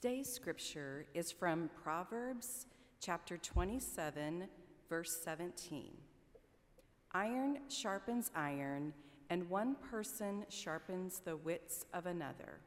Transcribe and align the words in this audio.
Today's 0.00 0.32
scripture 0.32 1.04
is 1.12 1.30
from 1.30 1.68
Proverbs 1.84 2.64
chapter 3.02 3.36
27, 3.36 4.48
verse 4.88 5.20
17. 5.22 5.90
Iron 7.12 7.58
sharpens 7.68 8.30
iron, 8.34 8.94
and 9.28 9.50
one 9.50 9.76
person 9.90 10.46
sharpens 10.48 11.20
the 11.22 11.36
wits 11.36 11.84
of 11.92 12.06
another. 12.06 12.60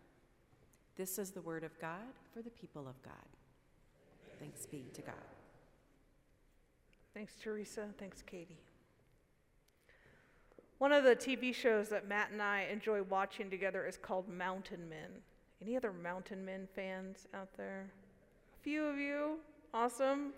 This 0.96 1.18
is 1.18 1.32
the 1.32 1.42
word 1.42 1.64
of 1.64 1.72
God 1.80 2.14
for 2.32 2.44
the 2.44 2.52
people 2.52 2.88
of 2.88 3.02
God. 3.02 3.16
Thanks 4.40 4.68
be 4.68 4.92
to 4.94 5.02
God. 5.02 5.16
Thanks, 7.16 7.34
Teresa. 7.42 7.88
Thanks, 7.98 8.22
Katie. 8.22 8.62
One 10.78 10.92
of 10.92 11.04
the 11.04 11.16
TV 11.16 11.52
shows 11.52 11.90
that 11.90 12.08
Matt 12.08 12.30
and 12.30 12.44
I 12.44 12.68
enjoy 12.72 13.02
watching 13.02 13.50
together 13.50 13.88
is 13.88 13.98
called 13.98 14.30
Mountain 14.30 14.88
Men. 14.88 15.24
Any 15.62 15.78
other 15.78 15.94
Mountain 15.94 16.44
Men 16.44 16.68
fans 16.76 17.28
out 17.34 17.50
there? 17.58 17.86
A 18.60 18.64
few 18.64 18.84
of 18.84 18.98
you. 18.98 19.38
Awesome. 19.74 20.34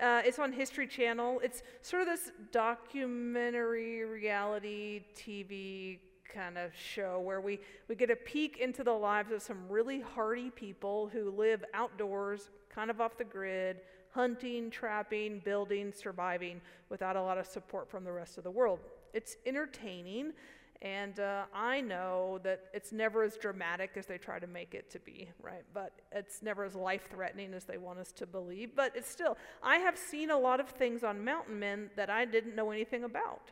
Uh, 0.00 0.22
it's 0.24 0.38
on 0.38 0.52
History 0.52 0.86
Channel. 0.86 1.40
It's 1.42 1.62
sort 1.82 2.02
of 2.02 2.08
this 2.08 2.30
documentary 2.52 4.04
reality 4.04 5.02
TV 5.16 5.98
kind 6.32 6.58
of 6.58 6.70
show 6.76 7.20
where 7.20 7.40
we, 7.40 7.58
we 7.88 7.96
get 7.96 8.10
a 8.10 8.16
peek 8.16 8.58
into 8.58 8.84
the 8.84 8.92
lives 8.92 9.32
of 9.32 9.42
some 9.42 9.68
really 9.68 10.00
hardy 10.00 10.50
people 10.50 11.08
who 11.12 11.30
live 11.30 11.64
outdoors, 11.74 12.50
kind 12.72 12.90
of 12.90 13.00
off 13.00 13.16
the 13.16 13.24
grid, 13.24 13.78
hunting, 14.10 14.70
trapping, 14.70 15.40
building, 15.44 15.92
surviving 15.92 16.60
without 16.88 17.16
a 17.16 17.22
lot 17.22 17.38
of 17.38 17.46
support 17.46 17.90
from 17.90 18.04
the 18.04 18.12
rest 18.12 18.38
of 18.38 18.44
the 18.44 18.50
world. 18.50 18.78
It's 19.14 19.36
entertaining, 19.46 20.32
and 20.80 21.18
uh, 21.18 21.44
I 21.52 21.80
know 21.80 22.38
that 22.44 22.66
it's 22.72 22.92
never 22.92 23.24
as 23.24 23.36
dramatic 23.36 23.92
as 23.96 24.06
they 24.06 24.16
try 24.16 24.38
to 24.38 24.46
make 24.46 24.74
it 24.74 24.90
to 24.92 25.00
be, 25.00 25.28
right? 25.42 25.64
But 25.74 25.92
it's 26.12 26.40
never 26.40 26.64
as 26.64 26.76
life 26.76 27.08
threatening 27.10 27.52
as 27.52 27.64
they 27.64 27.78
want 27.78 27.98
us 27.98 28.12
to 28.12 28.26
believe. 28.26 28.76
But 28.76 28.92
it's 28.94 29.10
still, 29.10 29.36
I 29.60 29.78
have 29.78 29.98
seen 29.98 30.30
a 30.30 30.38
lot 30.38 30.60
of 30.60 30.68
things 30.68 31.02
on 31.02 31.24
Mountain 31.24 31.58
Men 31.58 31.90
that 31.96 32.10
I 32.10 32.24
didn't 32.24 32.54
know 32.54 32.70
anything 32.70 33.02
about. 33.02 33.50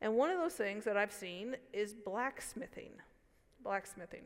And 0.00 0.14
one 0.14 0.30
of 0.30 0.38
those 0.38 0.54
things 0.54 0.84
that 0.84 0.96
I've 0.96 1.12
seen 1.12 1.56
is 1.72 1.94
blacksmithing. 1.94 2.92
Blacksmithing. 3.64 4.22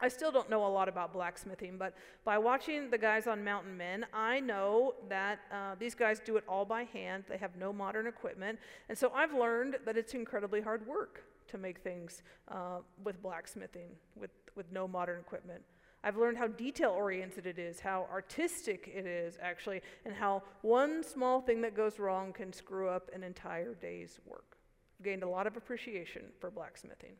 I 0.00 0.06
still 0.06 0.30
don't 0.30 0.48
know 0.48 0.64
a 0.64 0.68
lot 0.68 0.88
about 0.88 1.12
blacksmithing, 1.12 1.76
but 1.76 1.92
by 2.24 2.38
watching 2.38 2.88
the 2.88 2.98
guys 2.98 3.26
on 3.26 3.42
Mountain 3.42 3.76
Men, 3.76 4.06
I 4.14 4.38
know 4.38 4.94
that 5.08 5.40
uh, 5.52 5.74
these 5.76 5.96
guys 5.96 6.20
do 6.20 6.36
it 6.36 6.44
all 6.48 6.64
by 6.64 6.84
hand. 6.84 7.24
They 7.28 7.36
have 7.38 7.56
no 7.56 7.72
modern 7.72 8.06
equipment. 8.06 8.60
And 8.88 8.96
so 8.96 9.10
I've 9.12 9.34
learned 9.34 9.78
that 9.84 9.96
it's 9.96 10.14
incredibly 10.14 10.60
hard 10.60 10.86
work 10.86 11.24
to 11.48 11.58
make 11.58 11.78
things 11.78 12.22
uh, 12.48 12.78
with 13.04 13.22
blacksmithing, 13.22 13.90
with, 14.18 14.30
with 14.54 14.70
no 14.72 14.86
modern 14.88 15.20
equipment. 15.20 15.62
I've 16.04 16.16
learned 16.16 16.38
how 16.38 16.46
detail 16.46 16.90
oriented 16.90 17.46
it 17.46 17.58
is, 17.58 17.80
how 17.80 18.06
artistic 18.12 18.90
it 18.94 19.04
is, 19.04 19.36
actually, 19.42 19.82
and 20.04 20.14
how 20.14 20.42
one 20.62 21.02
small 21.02 21.40
thing 21.40 21.60
that 21.62 21.74
goes 21.74 21.98
wrong 21.98 22.32
can 22.32 22.52
screw 22.52 22.88
up 22.88 23.10
an 23.12 23.24
entire 23.24 23.74
day's 23.74 24.20
work. 24.24 24.56
I've 24.98 25.04
gained 25.04 25.24
a 25.24 25.28
lot 25.28 25.46
of 25.46 25.56
appreciation 25.56 26.22
for 26.38 26.50
blacksmithing. 26.50 27.14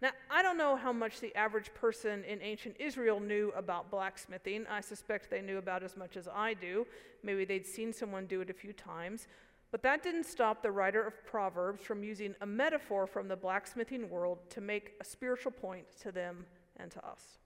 Now, 0.00 0.10
I 0.28 0.42
don't 0.42 0.58
know 0.58 0.74
how 0.74 0.92
much 0.92 1.20
the 1.20 1.34
average 1.36 1.72
person 1.74 2.24
in 2.24 2.42
ancient 2.42 2.76
Israel 2.80 3.20
knew 3.20 3.52
about 3.54 3.88
blacksmithing. 3.88 4.66
I 4.68 4.80
suspect 4.80 5.30
they 5.30 5.40
knew 5.40 5.58
about 5.58 5.84
as 5.84 5.96
much 5.96 6.16
as 6.16 6.26
I 6.26 6.54
do. 6.54 6.86
Maybe 7.22 7.44
they'd 7.44 7.66
seen 7.66 7.92
someone 7.92 8.26
do 8.26 8.40
it 8.40 8.50
a 8.50 8.54
few 8.54 8.72
times. 8.72 9.28
But 9.72 9.82
that 9.84 10.02
didn't 10.02 10.24
stop 10.24 10.62
the 10.62 10.70
writer 10.70 11.02
of 11.02 11.24
Proverbs 11.24 11.82
from 11.82 12.04
using 12.04 12.34
a 12.42 12.46
metaphor 12.46 13.06
from 13.06 13.26
the 13.26 13.36
blacksmithing 13.36 14.10
world 14.10 14.38
to 14.50 14.60
make 14.60 14.92
a 15.00 15.04
spiritual 15.04 15.50
point 15.50 15.86
to 16.02 16.12
them 16.12 16.44
and 16.76 16.90
to 16.90 17.04
us. 17.04 17.38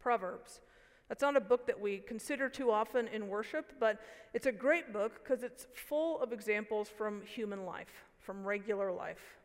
Proverbs. 0.00 0.60
That's 1.08 1.20
not 1.20 1.36
a 1.36 1.40
book 1.40 1.66
that 1.66 1.78
we 1.78 1.98
consider 1.98 2.48
too 2.48 2.70
often 2.70 3.06
in 3.08 3.28
worship, 3.28 3.74
but 3.78 4.00
it's 4.32 4.46
a 4.46 4.52
great 4.52 4.94
book 4.94 5.22
because 5.22 5.42
it's 5.42 5.66
full 5.74 6.20
of 6.22 6.32
examples 6.32 6.88
from 6.88 7.20
human 7.22 7.66
life, 7.66 8.06
from 8.18 8.44
regular 8.44 8.90
life. 8.90 9.36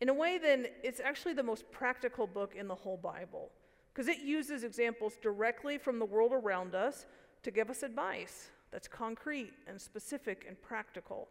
In 0.00 0.08
a 0.08 0.14
way, 0.14 0.38
then, 0.38 0.66
it's 0.82 0.98
actually 0.98 1.34
the 1.34 1.42
most 1.44 1.70
practical 1.70 2.26
book 2.26 2.54
in 2.56 2.66
the 2.66 2.74
whole 2.74 2.96
Bible 2.96 3.52
because 3.92 4.08
it 4.08 4.18
uses 4.18 4.64
examples 4.64 5.14
directly 5.22 5.78
from 5.78 6.00
the 6.00 6.04
world 6.04 6.32
around 6.32 6.74
us 6.74 7.06
to 7.44 7.52
give 7.52 7.70
us 7.70 7.84
advice 7.84 8.50
that's 8.74 8.88
concrete 8.88 9.52
and 9.68 9.80
specific 9.80 10.46
and 10.48 10.60
practical. 10.60 11.28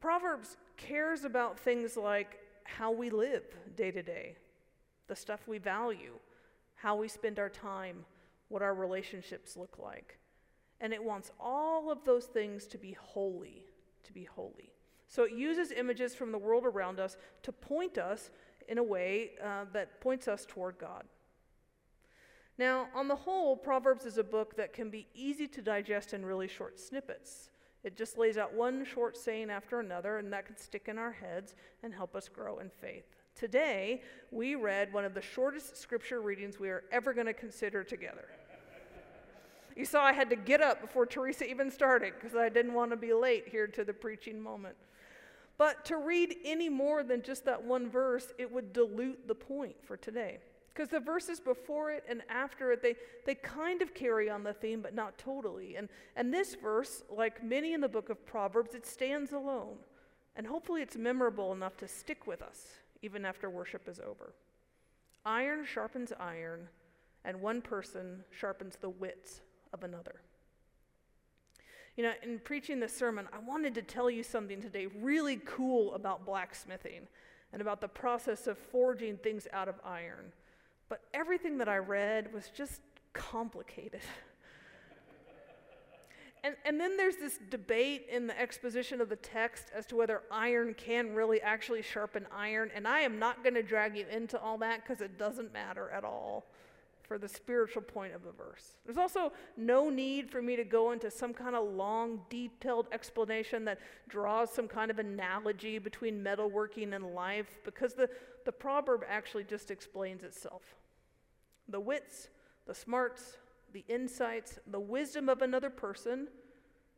Proverbs 0.00 0.56
cares 0.76 1.24
about 1.24 1.58
things 1.58 1.96
like 1.96 2.38
how 2.62 2.92
we 2.92 3.10
live 3.10 3.42
day 3.74 3.90
to 3.90 4.04
day, 4.04 4.36
the 5.08 5.16
stuff 5.16 5.48
we 5.48 5.58
value, 5.58 6.12
how 6.76 6.94
we 6.94 7.08
spend 7.08 7.40
our 7.40 7.48
time, 7.48 8.04
what 8.50 8.62
our 8.62 8.72
relationships 8.72 9.56
look 9.56 9.80
like. 9.82 10.16
And 10.80 10.92
it 10.92 11.02
wants 11.02 11.32
all 11.40 11.90
of 11.90 12.04
those 12.04 12.26
things 12.26 12.68
to 12.68 12.78
be 12.78 12.92
holy, 12.92 13.64
to 14.04 14.12
be 14.12 14.22
holy. 14.22 14.70
So 15.08 15.24
it 15.24 15.32
uses 15.32 15.72
images 15.72 16.14
from 16.14 16.30
the 16.30 16.38
world 16.38 16.64
around 16.64 17.00
us 17.00 17.16
to 17.42 17.50
point 17.50 17.98
us 17.98 18.30
in 18.68 18.78
a 18.78 18.82
way 18.84 19.30
uh, 19.44 19.64
that 19.72 20.00
points 20.00 20.28
us 20.28 20.46
toward 20.46 20.78
God. 20.78 21.02
Now, 22.58 22.88
on 22.94 23.08
the 23.08 23.16
whole, 23.16 23.56
Proverbs 23.56 24.04
is 24.04 24.18
a 24.18 24.24
book 24.24 24.56
that 24.56 24.72
can 24.72 24.90
be 24.90 25.06
easy 25.14 25.48
to 25.48 25.62
digest 25.62 26.12
in 26.12 26.24
really 26.24 26.48
short 26.48 26.78
snippets. 26.78 27.50
It 27.82 27.96
just 27.96 28.18
lays 28.18 28.36
out 28.38 28.54
one 28.54 28.84
short 28.84 29.16
saying 29.16 29.50
after 29.50 29.80
another, 29.80 30.18
and 30.18 30.32
that 30.32 30.46
can 30.46 30.56
stick 30.56 30.86
in 30.88 30.98
our 30.98 31.12
heads 31.12 31.54
and 31.82 31.92
help 31.92 32.14
us 32.14 32.28
grow 32.28 32.58
in 32.58 32.70
faith. 32.70 33.04
Today, 33.34 34.02
we 34.30 34.54
read 34.54 34.92
one 34.92 35.04
of 35.04 35.14
the 35.14 35.22
shortest 35.22 35.76
scripture 35.76 36.20
readings 36.20 36.60
we 36.60 36.68
are 36.68 36.84
ever 36.92 37.12
going 37.12 37.26
to 37.26 37.32
consider 37.32 37.82
together. 37.82 38.28
You 39.74 39.86
saw 39.86 40.04
I 40.04 40.12
had 40.12 40.28
to 40.30 40.36
get 40.36 40.60
up 40.60 40.82
before 40.82 41.06
Teresa 41.06 41.48
even 41.48 41.70
started 41.70 42.12
because 42.20 42.36
I 42.36 42.50
didn't 42.50 42.74
want 42.74 42.90
to 42.90 42.96
be 42.96 43.14
late 43.14 43.48
here 43.48 43.66
to 43.68 43.84
the 43.84 43.94
preaching 43.94 44.38
moment. 44.40 44.76
But 45.56 45.84
to 45.86 45.96
read 45.96 46.36
any 46.44 46.68
more 46.68 47.02
than 47.02 47.22
just 47.22 47.46
that 47.46 47.64
one 47.64 47.88
verse, 47.88 48.32
it 48.38 48.52
would 48.52 48.72
dilute 48.72 49.26
the 49.26 49.34
point 49.34 49.76
for 49.82 49.96
today. 49.96 50.38
Because 50.72 50.88
the 50.88 51.00
verses 51.00 51.38
before 51.38 51.90
it 51.90 52.04
and 52.08 52.22
after 52.30 52.72
it, 52.72 52.82
they, 52.82 52.94
they 53.26 53.34
kind 53.34 53.82
of 53.82 53.94
carry 53.94 54.30
on 54.30 54.42
the 54.42 54.54
theme, 54.54 54.80
but 54.80 54.94
not 54.94 55.18
totally. 55.18 55.76
And, 55.76 55.88
and 56.16 56.32
this 56.32 56.54
verse, 56.54 57.02
like 57.10 57.44
many 57.44 57.74
in 57.74 57.80
the 57.80 57.88
book 57.88 58.08
of 58.08 58.24
Proverbs, 58.24 58.74
it 58.74 58.86
stands 58.86 59.32
alone. 59.32 59.76
And 60.34 60.46
hopefully 60.46 60.80
it's 60.80 60.96
memorable 60.96 61.52
enough 61.52 61.76
to 61.78 61.88
stick 61.88 62.26
with 62.26 62.40
us 62.40 62.78
even 63.02 63.24
after 63.24 63.50
worship 63.50 63.88
is 63.88 64.00
over. 64.00 64.32
Iron 65.26 65.64
sharpens 65.64 66.12
iron, 66.18 66.68
and 67.24 67.40
one 67.40 67.60
person 67.60 68.24
sharpens 68.30 68.76
the 68.80 68.88
wits 68.88 69.40
of 69.72 69.84
another. 69.84 70.22
You 71.96 72.04
know, 72.04 72.12
in 72.22 72.38
preaching 72.38 72.80
this 72.80 72.96
sermon, 72.96 73.28
I 73.32 73.38
wanted 73.38 73.74
to 73.74 73.82
tell 73.82 74.08
you 74.08 74.22
something 74.22 74.62
today 74.62 74.86
really 74.86 75.40
cool 75.44 75.94
about 75.94 76.24
blacksmithing 76.24 77.06
and 77.52 77.60
about 77.60 77.80
the 77.80 77.88
process 77.88 78.46
of 78.46 78.56
forging 78.56 79.18
things 79.18 79.46
out 79.52 79.68
of 79.68 79.74
iron. 79.84 80.32
But 80.92 81.00
everything 81.14 81.56
that 81.56 81.70
I 81.70 81.78
read 81.78 82.34
was 82.34 82.50
just 82.54 82.82
complicated. 83.14 84.02
and, 86.44 86.54
and 86.66 86.78
then 86.78 86.98
there's 86.98 87.16
this 87.16 87.38
debate 87.48 88.08
in 88.12 88.26
the 88.26 88.38
exposition 88.38 89.00
of 89.00 89.08
the 89.08 89.16
text 89.16 89.72
as 89.74 89.86
to 89.86 89.96
whether 89.96 90.20
iron 90.30 90.74
can 90.74 91.14
really 91.14 91.40
actually 91.40 91.80
sharpen 91.80 92.26
iron. 92.30 92.70
And 92.74 92.86
I 92.86 93.00
am 93.00 93.18
not 93.18 93.42
going 93.42 93.54
to 93.54 93.62
drag 93.62 93.96
you 93.96 94.04
into 94.12 94.38
all 94.38 94.58
that 94.58 94.82
because 94.82 95.00
it 95.00 95.18
doesn't 95.18 95.50
matter 95.50 95.88
at 95.88 96.04
all 96.04 96.44
for 97.00 97.16
the 97.16 97.26
spiritual 97.26 97.80
point 97.80 98.14
of 98.14 98.22
the 98.22 98.32
verse. 98.32 98.76
There's 98.84 98.98
also 98.98 99.32
no 99.56 99.88
need 99.88 100.30
for 100.30 100.42
me 100.42 100.56
to 100.56 100.64
go 100.64 100.92
into 100.92 101.10
some 101.10 101.32
kind 101.32 101.56
of 101.56 101.72
long, 101.72 102.20
detailed 102.28 102.88
explanation 102.92 103.64
that 103.64 103.78
draws 104.10 104.52
some 104.52 104.68
kind 104.68 104.90
of 104.90 104.98
analogy 104.98 105.78
between 105.78 106.22
metalworking 106.22 106.94
and 106.94 107.14
life, 107.14 107.60
because 107.64 107.94
the, 107.94 108.10
the 108.44 108.52
proverb 108.52 109.04
actually 109.08 109.44
just 109.44 109.70
explains 109.70 110.22
itself. 110.22 110.60
The 111.72 111.80
wits, 111.80 112.28
the 112.66 112.74
smarts, 112.74 113.38
the 113.72 113.84
insights, 113.88 114.60
the 114.68 114.78
wisdom 114.78 115.28
of 115.28 115.42
another 115.42 115.70
person 115.70 116.28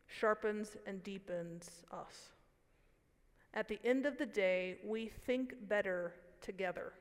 sharpens 0.07 0.77
and 0.87 1.03
deepens 1.03 1.85
us. 1.91 2.33
At 3.55 3.69
the 3.69 3.79
end 3.85 4.05
of 4.05 4.19
the 4.19 4.27
day, 4.27 4.79
we 4.85 5.07
think 5.07 5.55
better 5.69 6.13
together. 6.43 6.93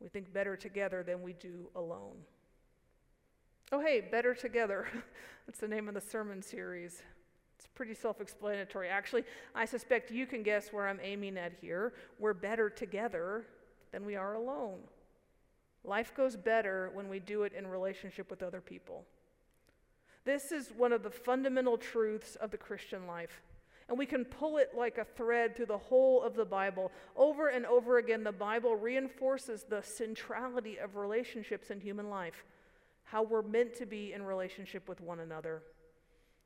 We 0.00 0.08
think 0.08 0.32
better 0.32 0.56
together 0.56 1.02
than 1.02 1.22
we 1.22 1.32
do 1.32 1.68
alone. 1.74 2.16
Oh, 3.72 3.80
hey, 3.80 4.02
Better 4.02 4.34
Together. 4.34 4.86
That's 5.46 5.58
the 5.58 5.68
name 5.68 5.88
of 5.88 5.94
the 5.94 6.00
sermon 6.00 6.42
series. 6.42 7.02
It's 7.56 7.66
pretty 7.74 7.94
self 7.94 8.20
explanatory. 8.20 8.88
Actually, 8.88 9.24
I 9.54 9.64
suspect 9.64 10.10
you 10.10 10.26
can 10.26 10.42
guess 10.42 10.72
where 10.72 10.86
I'm 10.86 11.00
aiming 11.02 11.38
at 11.38 11.52
here. 11.58 11.94
We're 12.18 12.34
better 12.34 12.68
together 12.68 13.46
than 13.90 14.04
we 14.04 14.14
are 14.14 14.34
alone. 14.34 14.80
Life 15.84 16.14
goes 16.14 16.36
better 16.36 16.90
when 16.94 17.08
we 17.08 17.18
do 17.18 17.42
it 17.42 17.52
in 17.52 17.66
relationship 17.66 18.30
with 18.30 18.42
other 18.42 18.60
people. 18.60 19.04
This 20.24 20.52
is 20.52 20.72
one 20.76 20.92
of 20.92 21.02
the 21.02 21.10
fundamental 21.10 21.76
truths 21.76 22.36
of 22.36 22.50
the 22.52 22.58
Christian 22.58 23.06
life. 23.06 23.42
And 23.88 23.98
we 23.98 24.06
can 24.06 24.24
pull 24.24 24.58
it 24.58 24.70
like 24.76 24.98
a 24.98 25.04
thread 25.04 25.56
through 25.56 25.66
the 25.66 25.76
whole 25.76 26.22
of 26.22 26.36
the 26.36 26.44
Bible. 26.44 26.92
Over 27.16 27.48
and 27.48 27.66
over 27.66 27.98
again, 27.98 28.22
the 28.22 28.30
Bible 28.30 28.76
reinforces 28.76 29.64
the 29.64 29.82
centrality 29.82 30.78
of 30.78 30.96
relationships 30.96 31.70
in 31.70 31.80
human 31.80 32.08
life. 32.08 32.44
how 33.04 33.22
we're 33.22 33.42
meant 33.42 33.74
to 33.74 33.84
be 33.84 34.14
in 34.14 34.22
relationship 34.22 34.88
with 34.88 34.98
one 35.02 35.20
another. 35.20 35.62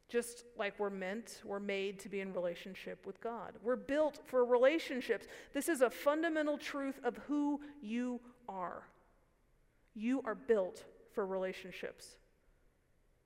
Just 0.09 0.44
like 0.59 0.79
we're 0.79 0.91
meant, 0.91 1.41
we're 1.44 1.61
made 1.61 2.00
to 2.00 2.09
be 2.09 2.21
in 2.21 2.33
relationship 2.33 3.06
with 3.06 3.21
God. 3.21 3.55
We're 3.62 3.77
built 3.77 4.21
for 4.25 4.44
relationships. 4.44 5.27
This 5.53 5.69
is 5.69 5.81
a 5.81 5.91
fundamental 5.91 6.59
truth 6.59 7.00
of 7.05 7.17
who 7.29 7.61
you 7.81 8.21
are. 8.49 8.83
You 9.96 10.22
are 10.26 10.34
built 10.34 10.84
for 11.14 11.26
relationships. 11.26 12.19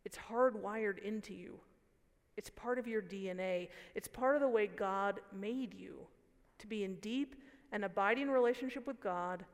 It's 0.04 0.16
hardwired 0.16 0.98
into 0.98 1.34
you. 1.34 1.58
It's 2.36 2.48
part 2.48 2.78
of 2.78 2.86
your 2.86 3.02
DNA. 3.02 3.68
It's 3.94 4.08
part 4.08 4.36
of 4.36 4.40
the 4.40 4.48
way 4.48 4.68
God 4.68 5.20
made 5.38 5.74
you 5.74 6.06
to 6.60 6.66
be 6.68 6.84
in 6.84 6.94
deep 6.96 7.34
and 7.72 7.84
abiding 7.84 8.30
relationship 8.30 8.86
with 8.86 9.00
God 9.02 9.44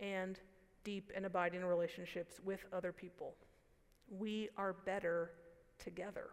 and 0.00 0.38
deep 0.84 1.10
and 1.14 1.26
abiding 1.26 1.64
relationships 1.64 2.40
with 2.44 2.64
other 2.72 2.92
people. 2.92 3.34
We 4.08 4.48
are 4.56 4.72
better 4.72 5.32
together. 5.78 6.30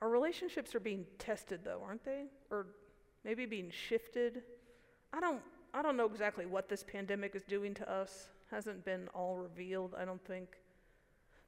Our 0.00 0.08
relationships 0.08 0.74
are 0.74 0.80
being 0.80 1.04
tested 1.18 1.60
though, 1.62 1.82
aren't 1.84 2.04
they? 2.04 2.24
Or 2.50 2.66
maybe 3.22 3.44
being 3.44 3.70
shifted. 3.70 4.42
I 5.12 5.20
don't 5.20 5.42
I 5.72 5.82
don't 5.82 5.96
know 5.96 6.06
exactly 6.06 6.46
what 6.46 6.68
this 6.68 6.82
pandemic 6.82 7.34
is 7.34 7.42
doing 7.44 7.74
to 7.74 7.90
us. 7.90 8.28
Hasn't 8.50 8.84
been 8.84 9.08
all 9.14 9.36
revealed, 9.36 9.94
I 9.96 10.04
don't 10.04 10.24
think. 10.24 10.56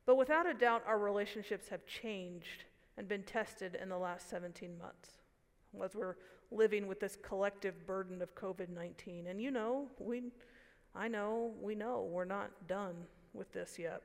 But 0.06 0.16
without 0.16 0.48
a 0.48 0.54
doubt 0.54 0.84
our 0.86 0.98
relationships 0.98 1.68
have 1.68 1.86
changed 1.86 2.64
and 2.96 3.08
been 3.08 3.22
tested 3.22 3.76
in 3.80 3.88
the 3.88 3.98
last 3.98 4.28
17 4.30 4.76
months. 4.78 5.10
As 5.82 5.94
we're 5.94 6.16
living 6.50 6.86
with 6.86 7.00
this 7.00 7.16
collective 7.22 7.86
burden 7.86 8.20
of 8.22 8.34
COVID-19. 8.34 9.28
And 9.28 9.40
you 9.40 9.50
know, 9.50 9.88
we 9.98 10.24
I 10.94 11.08
know, 11.08 11.52
we 11.60 11.74
know 11.74 12.06
we're 12.10 12.26
not 12.26 12.50
done 12.68 12.94
with 13.32 13.50
this 13.52 13.78
yet. 13.78 14.02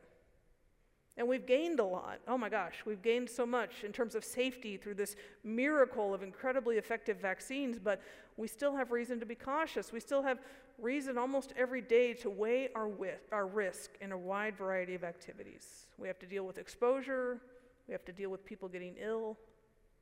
And 1.17 1.27
we've 1.27 1.47
gained 1.47 1.79
a 1.79 1.83
lot. 1.83 2.19
Oh 2.27 2.37
my 2.37 2.47
gosh, 2.47 2.83
we've 2.85 3.01
gained 3.01 3.27
so 3.27 3.45
much 3.45 3.83
in 3.83 3.91
terms 3.91 4.13
of 4.13 4.23
safety 4.23 4.77
through 4.77 4.93
this 4.93 5.15
miracle 5.43 6.13
of 6.13 6.21
incredibly 6.21 6.77
effective 6.77 7.17
vaccines, 7.17 7.79
but 7.79 8.01
we 8.37 8.47
still 8.47 8.75
have 8.75 8.91
reason 8.91 9.19
to 9.19 9.25
be 9.25 9.33
cautious. 9.33 9.91
We 9.91 9.99
still 9.99 10.21
have 10.21 10.37
reason 10.77 11.17
almost 11.17 11.53
every 11.57 11.81
day 11.81 12.13
to 12.13 12.29
weigh 12.29 12.69
our, 12.75 12.89
our 13.31 13.47
risk 13.47 13.91
in 13.99 14.11
a 14.11 14.17
wide 14.17 14.55
variety 14.55 14.93
of 14.93 15.03
activities. 15.03 15.87
We 15.97 16.07
have 16.07 16.19
to 16.19 16.27
deal 16.27 16.45
with 16.45 16.59
exposure, 16.59 17.41
we 17.87 17.93
have 17.93 18.05
to 18.05 18.11
deal 18.11 18.29
with 18.29 18.45
people 18.45 18.67
getting 18.67 18.93
ill, 19.01 19.37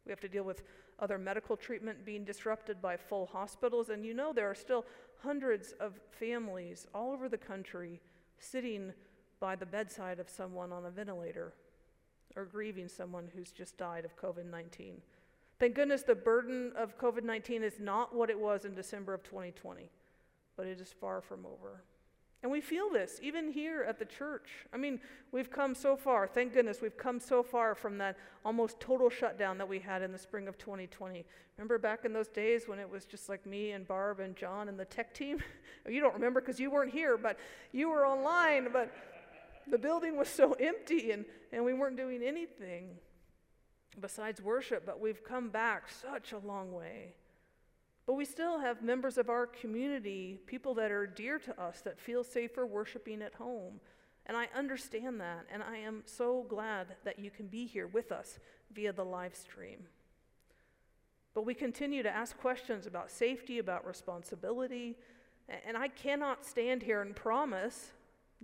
we 0.05 0.11
have 0.11 0.19
to 0.19 0.27
deal 0.27 0.43
with 0.43 0.63
other 0.99 1.17
medical 1.17 1.55
treatment 1.55 2.05
being 2.05 2.25
disrupted 2.25 2.81
by 2.81 2.97
full 2.97 3.25
hospitals, 3.25 3.89
and 3.89 4.05
you 4.05 4.13
know 4.13 4.33
there 4.33 4.49
are 4.49 4.55
still 4.55 4.85
hundreds 5.23 5.73
of 5.79 5.99
families 6.11 6.87
all 6.93 7.11
over 7.13 7.29
the 7.29 7.37
country 7.37 8.01
sitting 8.37 8.93
by 9.39 9.55
the 9.55 9.65
bedside 9.65 10.19
of 10.19 10.29
someone 10.29 10.71
on 10.71 10.85
a 10.85 10.91
ventilator 10.91 11.53
or 12.35 12.45
grieving 12.45 12.87
someone 12.87 13.29
who's 13.35 13.51
just 13.51 13.77
died 13.77 14.05
of 14.05 14.15
COVID 14.17 14.45
19. 14.49 15.01
Thank 15.57 15.75
goodness 15.75 16.03
the 16.03 16.15
burden 16.15 16.73
of 16.75 16.97
COVID 16.97 17.23
19 17.23 17.63
is 17.63 17.79
not 17.79 18.13
what 18.13 18.29
it 18.29 18.39
was 18.39 18.65
in 18.65 18.75
December 18.75 19.13
of 19.13 19.23
2020, 19.23 19.89
but 20.57 20.67
it 20.67 20.81
is 20.81 20.93
far 20.99 21.21
from 21.21 21.45
over. 21.45 21.83
And 22.43 22.51
we 22.51 22.61
feel 22.61 22.91
this 22.91 23.19
even 23.23 23.51
here 23.51 23.83
at 23.89 23.97
the 23.97 24.05
church. 24.05 24.49
I 24.71 24.77
mean, 24.77 24.99
we've 25.31 25.49
come 25.49 25.73
so 25.73 25.95
far. 25.95 26.27
Thank 26.27 26.53
goodness 26.53 26.79
we've 26.79 26.95
come 26.95 27.19
so 27.19 27.41
far 27.41 27.73
from 27.73 27.97
that 27.97 28.17
almost 28.43 28.79
total 28.79 29.09
shutdown 29.09 29.57
that 29.57 29.67
we 29.67 29.79
had 29.79 30.03
in 30.03 30.11
the 30.11 30.17
spring 30.19 30.47
of 30.47 30.55
2020. 30.59 31.25
Remember 31.57 31.79
back 31.79 32.05
in 32.05 32.13
those 32.13 32.27
days 32.27 32.67
when 32.67 32.77
it 32.77 32.87
was 32.87 33.05
just 33.05 33.29
like 33.29 33.47
me 33.47 33.71
and 33.71 33.87
Barb 33.87 34.19
and 34.19 34.35
John 34.35 34.69
and 34.69 34.79
the 34.79 34.85
tech 34.85 35.13
team? 35.13 35.39
you 35.89 35.99
don't 36.01 36.13
remember 36.13 36.39
because 36.39 36.59
you 36.59 36.69
weren't 36.69 36.93
here, 36.93 37.17
but 37.17 37.39
you 37.71 37.89
were 37.89 38.05
online. 38.05 38.67
But 38.71 38.93
the 39.69 39.77
building 39.77 40.17
was 40.17 40.27
so 40.27 40.53
empty 40.59 41.11
and, 41.11 41.25
and 41.51 41.63
we 41.63 41.73
weren't 41.73 41.97
doing 41.97 42.21
anything 42.23 42.97
besides 43.99 44.41
worship, 44.41 44.85
but 44.85 44.99
we've 44.99 45.23
come 45.23 45.49
back 45.49 45.89
such 45.89 46.31
a 46.31 46.37
long 46.39 46.71
way. 46.71 47.15
But 48.05 48.15
we 48.15 48.25
still 48.25 48.59
have 48.59 48.83
members 48.83 49.17
of 49.17 49.29
our 49.29 49.47
community, 49.47 50.39
people 50.45 50.75
that 50.75 50.91
are 50.91 51.07
dear 51.07 51.39
to 51.39 51.61
us, 51.61 51.81
that 51.81 51.99
feel 51.99 52.23
safer 52.23 52.65
worshiping 52.65 53.21
at 53.21 53.33
home. 53.33 53.79
And 54.27 54.37
I 54.37 54.47
understand 54.55 55.21
that, 55.21 55.45
and 55.51 55.63
I 55.63 55.77
am 55.77 56.03
so 56.05 56.45
glad 56.47 56.95
that 57.03 57.19
you 57.19 57.31
can 57.31 57.47
be 57.47 57.65
here 57.65 57.87
with 57.87 58.11
us 58.11 58.39
via 58.71 58.91
the 58.91 59.05
live 59.05 59.35
stream. 59.35 59.85
But 61.33 61.45
we 61.45 61.53
continue 61.53 62.03
to 62.03 62.09
ask 62.09 62.37
questions 62.37 62.87
about 62.87 63.11
safety, 63.11 63.59
about 63.59 63.85
responsibility, 63.85 64.97
and 65.65 65.77
I 65.77 65.89
cannot 65.89 66.45
stand 66.45 66.81
here 66.81 67.01
and 67.01 67.15
promise 67.15 67.91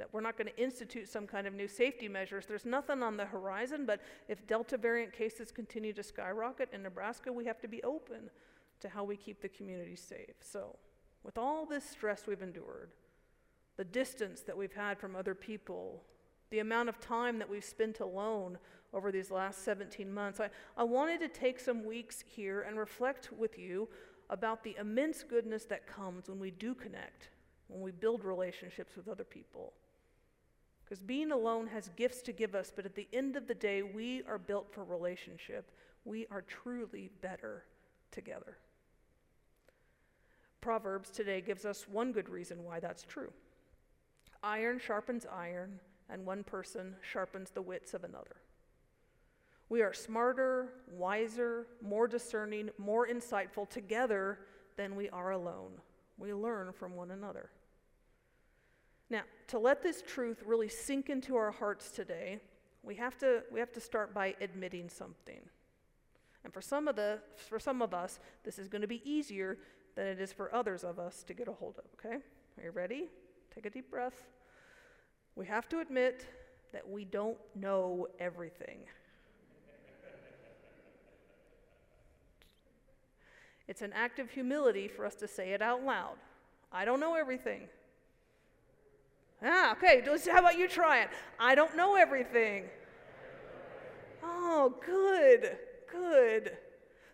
that 0.02 0.12
we're 0.12 0.20
not 0.20 0.36
going 0.36 0.48
to 0.48 0.58
institute 0.60 1.08
some 1.08 1.28
kind 1.28 1.46
of 1.46 1.54
new 1.54 1.68
safety 1.68 2.08
measures. 2.08 2.48
There's 2.48 2.66
nothing 2.66 3.04
on 3.04 3.18
the 3.18 3.26
horizon, 3.26 3.86
but 3.86 4.02
if 4.28 4.48
Delta 4.48 4.76
variant 4.76 5.14
cases 5.14 5.52
continue 5.52 5.94
to 5.94 6.02
skyrocket 6.02 6.70
in 6.74 6.82
Nebraska, 6.82 7.32
we 7.32 7.46
have 7.46 7.62
to 7.62 7.68
be 7.68 7.84
open 7.84 8.32
to 8.80 8.90
how 8.90 9.04
we 9.04 9.16
keep 9.16 9.44
the 9.44 9.50
community 9.50 9.96
safe. 9.96 10.34
So, 10.40 10.76
with 11.24 11.38
all 11.38 11.68
this 11.68 11.88
stress 11.88 12.24
we've 12.26 12.42
endured, 12.42 12.90
the 13.78 13.84
distance 13.84 14.42
that 14.42 14.58
we've 14.58 14.74
had 14.74 14.98
from 14.98 15.16
other 15.16 15.36
people, 15.36 16.02
the 16.50 16.60
amount 16.60 16.90
of 16.90 17.00
time 17.00 17.38
that 17.38 17.48
we've 17.48 17.64
spent 17.64 18.00
alone 18.00 18.58
over 18.96 19.12
these 19.12 19.30
last 19.30 19.64
17 19.64 20.12
months, 20.12 20.40
I, 20.40 20.50
I 20.76 20.84
wanted 20.84 21.20
to 21.20 21.28
take 21.28 21.60
some 21.60 21.86
weeks 21.86 22.24
here 22.26 22.62
and 22.62 22.80
reflect 22.80 23.30
with 23.32 23.60
you 23.60 23.88
about 24.32 24.64
the 24.64 24.76
immense 24.80 25.22
goodness 25.22 25.66
that 25.66 25.86
comes 25.86 26.28
when 26.28 26.40
we 26.40 26.50
do 26.50 26.74
connect, 26.74 27.30
when 27.68 27.82
we 27.82 27.92
build 27.92 28.24
relationships 28.24 28.96
with 28.96 29.08
other 29.08 29.24
people. 29.24 29.74
Because 30.92 31.04
being 31.04 31.32
alone 31.32 31.68
has 31.68 31.90
gifts 31.96 32.22
to 32.24 32.34
give 32.34 32.54
us, 32.54 32.70
but 32.76 32.86
at 32.86 32.96
the 32.96 33.08
end 33.14 33.38
of 33.38 33.48
the 33.48 33.54
day, 33.54 33.82
we 33.82 34.24
are 34.28 34.38
built 34.38 34.70
for 34.74 34.84
relationship. 34.84 35.72
We 36.04 36.28
are 36.30 36.42
truly 36.42 37.10
better 37.22 37.64
together. 38.12 38.58
Proverbs 40.60 41.10
today 41.10 41.40
gives 41.40 41.64
us 41.64 41.88
one 41.88 42.12
good 42.12 42.28
reason 42.28 42.66
why 42.66 42.82
that's 42.82 43.04
true. 43.04 43.32
Iron 44.44 44.80
sharpens 44.80 45.26
iron, 45.32 45.80
and 46.10 46.26
one 46.26 46.44
person 46.44 46.98
sharpens 47.02 47.52
the 47.52 47.62
wits 47.62 47.94
of 47.94 48.04
another. 48.04 48.42
We 49.70 49.84
are 49.84 49.94
smarter, 49.94 50.74
wiser, 50.92 51.68
more 51.82 52.10
discerning, 52.10 52.70
more 52.78 53.08
insightful 53.08 53.70
together 53.70 54.40
than 54.76 54.98
we 54.98 55.08
are 55.12 55.32
alone. 55.32 55.72
We 56.18 56.34
learn 56.34 56.74
from 56.74 56.98
one 56.98 57.12
another. 57.12 57.50
Now, 59.12 59.24
to 59.48 59.60
let 59.60 59.84
this 59.84 60.02
truth 60.02 60.42
really 60.46 60.70
sink 60.70 61.10
into 61.10 61.36
our 61.36 61.52
hearts 61.52 61.92
today, 61.92 62.40
we 62.82 62.96
have 62.96 63.18
to, 63.18 63.44
we 63.52 63.60
have 63.60 63.74
to 63.74 63.82
start 63.82 64.14
by 64.14 64.36
admitting 64.40 64.88
something. 64.88 65.42
And 66.46 66.54
for 66.54 66.62
some, 66.62 66.88
of 66.88 66.96
the, 66.96 67.20
for 67.36 67.60
some 67.60 67.82
of 67.82 67.94
us, 67.94 68.20
this 68.46 68.58
is 68.58 68.70
going 68.70 68.82
to 68.82 68.88
be 68.88 69.02
easier 69.04 69.58
than 69.96 70.08
it 70.08 70.22
is 70.22 70.32
for 70.32 70.56
others 70.56 70.86
of 70.86 70.98
us 70.98 71.24
to 71.24 71.34
get 71.34 71.50
a 71.50 71.52
hold 71.52 71.78
of, 71.78 71.84
okay? 72.00 72.20
Are 72.58 72.64
you 72.64 72.72
ready? 72.72 73.10
Take 73.54 73.66
a 73.66 73.70
deep 73.70 73.92
breath. 73.92 74.24
We 75.36 75.46
have 75.46 75.68
to 75.70 75.80
admit 75.80 76.26
that 76.72 76.90
we 76.90 77.04
don't 77.04 77.38
know 77.54 78.08
everything. 78.18 78.80
it's 83.68 83.82
an 83.82 83.92
act 83.94 84.20
of 84.20 84.30
humility 84.30 84.88
for 84.88 85.06
us 85.06 85.16
to 85.16 85.28
say 85.28 85.52
it 85.52 85.62
out 85.62 85.84
loud. 85.84 86.16
I 86.72 86.86
don't 86.86 87.02
know 87.02 87.16
everything. 87.16 87.68
Ah, 89.44 89.72
okay, 89.74 90.04
how 90.30 90.40
about 90.40 90.58
you 90.58 90.68
try 90.68 91.02
it? 91.02 91.10
I 91.40 91.56
don't 91.56 91.76
know 91.76 91.96
everything. 91.96 92.66
Oh, 94.24 94.76
good, 94.86 95.58
good. 95.92 96.58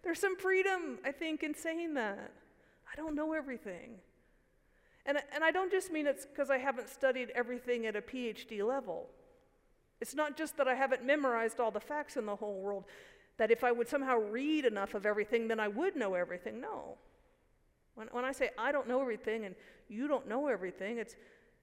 There's 0.03 0.19
some 0.19 0.37
freedom, 0.37 0.99
I 1.05 1.11
think, 1.11 1.43
in 1.43 1.53
saying 1.53 1.93
that. 1.93 2.31
I 2.91 2.95
don't 2.95 3.15
know 3.15 3.33
everything. 3.33 3.95
And, 5.05 5.19
and 5.33 5.43
I 5.43 5.51
don't 5.51 5.71
just 5.71 5.91
mean 5.91 6.05
it's 6.05 6.25
because 6.25 6.49
I 6.49 6.57
haven't 6.57 6.89
studied 6.89 7.31
everything 7.33 7.85
at 7.85 7.95
a 7.95 8.01
PhD 8.01 8.65
level. 8.65 9.07
It's 10.01 10.13
not 10.13 10.37
just 10.37 10.57
that 10.57 10.67
I 10.67 10.75
haven't 10.75 11.05
memorized 11.05 11.59
all 11.59 11.71
the 11.71 11.79
facts 11.79 12.17
in 12.17 12.25
the 12.25 12.35
whole 12.35 12.59
world, 12.61 12.83
that 13.37 13.51
if 13.51 13.63
I 13.63 13.71
would 13.71 13.87
somehow 13.87 14.17
read 14.17 14.65
enough 14.65 14.95
of 14.95 15.05
everything, 15.05 15.47
then 15.47 15.59
I 15.59 15.69
would 15.69 15.95
know 15.95 16.13
everything. 16.13 16.59
No. 16.59 16.97
When, 17.95 18.07
when 18.11 18.25
I 18.25 18.31
say 18.31 18.49
I 18.57 18.71
don't 18.71 18.87
know 18.87 19.01
everything 19.01 19.45
and 19.45 19.55
you 19.87 20.07
don't 20.07 20.27
know 20.27 20.47
everything, 20.47 20.97
it's 20.97 21.15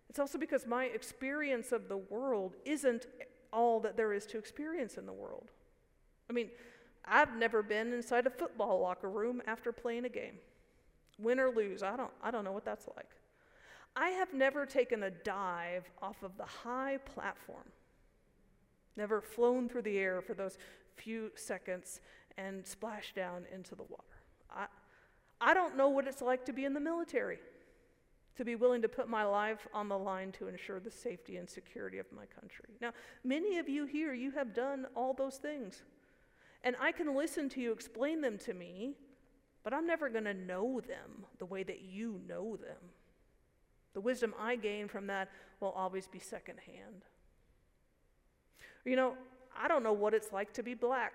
it's 0.08 0.18
also 0.18 0.38
because 0.38 0.66
my 0.66 0.84
experience 0.84 1.72
of 1.72 1.88
the 1.88 1.96
world 1.96 2.56
isn't 2.64 3.06
all 3.52 3.80
that 3.80 3.96
there 3.96 4.12
is 4.12 4.26
to 4.26 4.38
experience 4.38 4.96
in 4.96 5.06
the 5.06 5.12
world. 5.12 5.50
I 6.28 6.32
mean, 6.32 6.50
I've 7.04 7.36
never 7.36 7.62
been 7.62 7.92
inside 7.92 8.26
a 8.26 8.30
football 8.30 8.80
locker 8.80 9.10
room 9.10 9.42
after 9.46 9.72
playing 9.72 10.04
a 10.04 10.08
game. 10.08 10.38
Win 11.18 11.38
or 11.38 11.50
lose, 11.50 11.82
I 11.82 11.96
don't, 11.96 12.10
I 12.22 12.30
don't 12.30 12.44
know 12.44 12.52
what 12.52 12.64
that's 12.64 12.88
like. 12.96 13.10
I 13.96 14.08
have 14.10 14.34
never 14.34 14.66
taken 14.66 15.04
a 15.04 15.10
dive 15.10 15.88
off 16.02 16.22
of 16.22 16.36
the 16.36 16.44
high 16.44 16.98
platform, 17.04 17.70
never 18.96 19.20
flown 19.20 19.68
through 19.68 19.82
the 19.82 19.98
air 19.98 20.20
for 20.20 20.34
those 20.34 20.58
few 20.96 21.30
seconds 21.36 22.00
and 22.36 22.66
splashed 22.66 23.14
down 23.14 23.44
into 23.52 23.76
the 23.76 23.84
water. 23.84 24.02
I, 24.50 24.66
I 25.40 25.54
don't 25.54 25.76
know 25.76 25.88
what 25.88 26.08
it's 26.08 26.22
like 26.22 26.44
to 26.46 26.52
be 26.52 26.64
in 26.64 26.74
the 26.74 26.80
military. 26.80 27.38
To 28.36 28.44
be 28.44 28.56
willing 28.56 28.82
to 28.82 28.88
put 28.88 29.08
my 29.08 29.24
life 29.24 29.66
on 29.72 29.88
the 29.88 29.98
line 29.98 30.32
to 30.32 30.48
ensure 30.48 30.80
the 30.80 30.90
safety 30.90 31.36
and 31.36 31.48
security 31.48 31.98
of 31.98 32.06
my 32.12 32.26
country. 32.26 32.70
Now, 32.80 32.92
many 33.22 33.58
of 33.58 33.68
you 33.68 33.86
here, 33.86 34.12
you 34.12 34.32
have 34.32 34.54
done 34.54 34.86
all 34.96 35.14
those 35.14 35.36
things. 35.36 35.82
And 36.64 36.74
I 36.80 36.92
can 36.92 37.14
listen 37.14 37.48
to 37.50 37.60
you 37.60 37.72
explain 37.72 38.20
them 38.20 38.38
to 38.38 38.54
me, 38.54 38.94
but 39.62 39.72
I'm 39.72 39.86
never 39.86 40.08
going 40.08 40.24
to 40.24 40.34
know 40.34 40.80
them 40.80 41.26
the 41.38 41.46
way 41.46 41.62
that 41.62 41.82
you 41.82 42.20
know 42.26 42.56
them. 42.56 42.78
The 43.92 44.00
wisdom 44.00 44.34
I 44.38 44.56
gain 44.56 44.88
from 44.88 45.06
that 45.06 45.30
will 45.60 45.70
always 45.70 46.08
be 46.08 46.18
secondhand. 46.18 47.04
You 48.84 48.96
know, 48.96 49.14
I 49.56 49.68
don't 49.68 49.84
know 49.84 49.92
what 49.92 50.14
it's 50.14 50.32
like 50.32 50.52
to 50.54 50.62
be 50.62 50.74
black. 50.74 51.12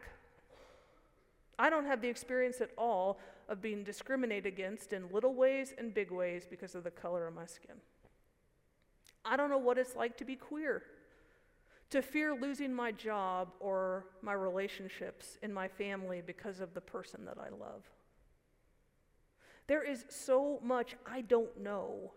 I 1.57 1.69
don't 1.69 1.85
have 1.85 2.01
the 2.01 2.07
experience 2.07 2.61
at 2.61 2.69
all 2.77 3.19
of 3.49 3.61
being 3.61 3.83
discriminated 3.83 4.45
against 4.45 4.93
in 4.93 5.11
little 5.11 5.33
ways 5.33 5.73
and 5.77 5.93
big 5.93 6.11
ways 6.11 6.45
because 6.49 6.75
of 6.75 6.83
the 6.83 6.91
color 6.91 7.27
of 7.27 7.33
my 7.33 7.47
skin. 7.47 7.75
I 9.25 9.35
don't 9.35 9.49
know 9.49 9.57
what 9.57 9.77
it's 9.77 9.95
like 9.95 10.15
to 10.17 10.25
be 10.25 10.35
queer, 10.35 10.83
to 11.89 12.01
fear 12.01 12.33
losing 12.33 12.73
my 12.73 12.91
job 12.91 13.49
or 13.59 14.05
my 14.21 14.33
relationships 14.33 15.37
in 15.41 15.51
my 15.51 15.67
family 15.67 16.21
because 16.25 16.59
of 16.59 16.73
the 16.73 16.81
person 16.81 17.25
that 17.25 17.37
I 17.37 17.49
love. 17.49 17.89
There 19.67 19.83
is 19.83 20.05
so 20.09 20.59
much 20.63 20.95
I 21.05 21.21
don't 21.21 21.59
know 21.59 22.13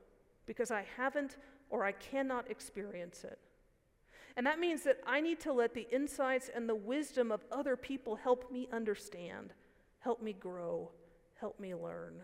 because 0.47 0.71
I 0.71 0.85
haven't 0.97 1.39
or 1.71 1.85
I 1.85 1.93
cannot 1.93 2.51
experience 2.51 3.25
it. 3.25 3.39
And 4.37 4.47
that 4.47 4.59
means 4.59 4.83
that 4.85 4.99
I 5.07 5.21
need 5.21 5.41
to 5.41 5.53
let 5.53 5.75
the 5.75 5.87
insights 5.91 6.51
and 6.55 6.69
the 6.69 6.75
wisdom 6.75 7.33
of 7.33 7.45
other 7.51 7.77
people 7.77 8.17
help 8.17 8.51
me 8.51 8.69
understand, 8.73 9.53
help 9.99 10.23
me 10.23 10.33
grow, 10.33 10.91
help 11.43 11.59
me 11.59 11.75
learn. 11.75 12.23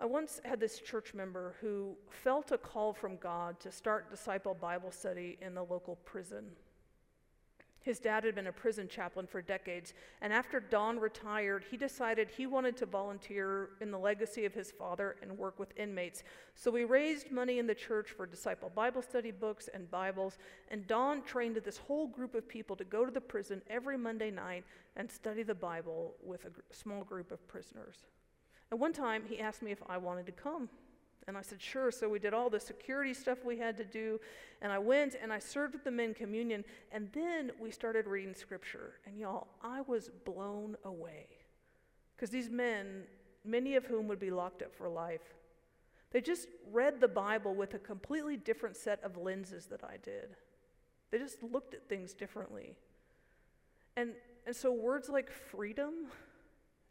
I 0.00 0.06
once 0.06 0.40
had 0.46 0.58
this 0.58 0.78
church 0.78 1.12
member 1.12 1.56
who 1.60 1.94
felt 2.08 2.52
a 2.52 2.56
call 2.56 2.94
from 2.94 3.18
God 3.18 3.60
to 3.60 3.70
start 3.70 4.10
disciple 4.10 4.54
Bible 4.54 4.90
study 4.90 5.36
in 5.42 5.54
the 5.54 5.62
local 5.62 5.96
prison. 6.06 6.46
His 7.86 8.00
dad 8.00 8.24
had 8.24 8.34
been 8.34 8.48
a 8.48 8.52
prison 8.52 8.88
chaplain 8.88 9.28
for 9.28 9.40
decades, 9.40 9.94
and 10.20 10.32
after 10.32 10.58
Don 10.58 10.98
retired, 10.98 11.64
he 11.70 11.76
decided 11.76 12.28
he 12.28 12.44
wanted 12.44 12.76
to 12.78 12.86
volunteer 12.86 13.70
in 13.80 13.92
the 13.92 13.98
legacy 13.98 14.44
of 14.44 14.52
his 14.52 14.72
father 14.72 15.14
and 15.22 15.38
work 15.38 15.60
with 15.60 15.72
inmates. 15.78 16.24
So 16.56 16.72
we 16.72 16.82
raised 16.82 17.30
money 17.30 17.60
in 17.60 17.66
the 17.68 17.76
church 17.76 18.10
for 18.10 18.26
disciple 18.26 18.72
Bible 18.74 19.02
study 19.02 19.30
books 19.30 19.68
and 19.72 19.88
Bibles, 19.88 20.36
and 20.72 20.84
Don 20.88 21.22
trained 21.22 21.54
this 21.64 21.76
whole 21.76 22.08
group 22.08 22.34
of 22.34 22.48
people 22.48 22.74
to 22.74 22.82
go 22.82 23.04
to 23.04 23.12
the 23.12 23.20
prison 23.20 23.62
every 23.70 23.96
Monday 23.96 24.32
night 24.32 24.64
and 24.96 25.08
study 25.08 25.44
the 25.44 25.54
Bible 25.54 26.16
with 26.24 26.44
a 26.44 26.50
gr- 26.50 26.62
small 26.72 27.04
group 27.04 27.30
of 27.30 27.46
prisoners. 27.46 27.98
And 28.72 28.80
one 28.80 28.94
time 28.94 29.22
he 29.28 29.38
asked 29.38 29.62
me 29.62 29.70
if 29.70 29.82
I 29.88 29.96
wanted 29.96 30.26
to 30.26 30.32
come. 30.32 30.68
And 31.28 31.36
I 31.36 31.42
said, 31.42 31.60
sure. 31.60 31.90
So 31.90 32.08
we 32.08 32.18
did 32.18 32.32
all 32.32 32.48
the 32.48 32.60
security 32.60 33.12
stuff 33.12 33.44
we 33.44 33.58
had 33.58 33.76
to 33.78 33.84
do. 33.84 34.20
And 34.62 34.70
I 34.70 34.78
went 34.78 35.16
and 35.20 35.32
I 35.32 35.40
served 35.40 35.74
with 35.74 35.82
the 35.82 35.90
men 35.90 36.14
communion. 36.14 36.64
And 36.92 37.10
then 37.12 37.50
we 37.60 37.70
started 37.72 38.06
reading 38.06 38.34
scripture. 38.34 38.94
And 39.06 39.18
y'all, 39.18 39.48
I 39.62 39.80
was 39.82 40.10
blown 40.24 40.76
away. 40.84 41.26
Because 42.14 42.30
these 42.30 42.48
men, 42.48 43.02
many 43.44 43.74
of 43.74 43.86
whom 43.86 44.06
would 44.06 44.20
be 44.20 44.30
locked 44.30 44.62
up 44.62 44.72
for 44.74 44.88
life, 44.88 45.34
they 46.12 46.20
just 46.20 46.46
read 46.72 47.00
the 47.00 47.08
Bible 47.08 47.54
with 47.54 47.74
a 47.74 47.78
completely 47.78 48.36
different 48.36 48.76
set 48.76 49.02
of 49.02 49.16
lenses 49.16 49.66
that 49.66 49.82
I 49.82 49.96
did. 50.02 50.36
They 51.10 51.18
just 51.18 51.42
looked 51.42 51.74
at 51.74 51.88
things 51.88 52.14
differently. 52.14 52.76
And, 53.96 54.12
and 54.46 54.54
so 54.54 54.72
words 54.72 55.08
like 55.08 55.30
freedom 55.30 55.92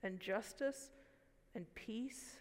and 0.04 0.20
justice 0.20 0.90
and 1.56 1.66
peace 1.74 2.36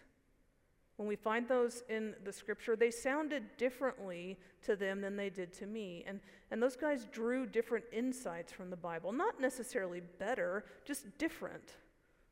when 0.97 1.07
we 1.07 1.15
find 1.15 1.47
those 1.47 1.83
in 1.89 2.15
the 2.23 2.31
scripture, 2.31 2.75
they 2.75 2.91
sounded 2.91 3.43
differently 3.57 4.37
to 4.63 4.75
them 4.75 5.01
than 5.01 5.17
they 5.17 5.29
did 5.29 5.51
to 5.53 5.65
me. 5.65 6.05
And, 6.07 6.21
and 6.51 6.63
those 6.63 6.77
guys 6.77 7.05
drew 7.11 7.45
different 7.45 7.85
insights 7.91 8.51
from 8.51 8.69
the 8.69 8.77
Bible. 8.77 9.11
Not 9.11 9.41
necessarily 9.41 10.01
better, 10.19 10.65
just 10.85 11.05
different. 11.17 11.75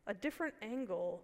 A 0.07 0.13
different 0.13 0.53
angle 0.61 1.21